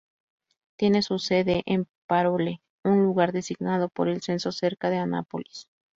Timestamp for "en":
1.67-1.85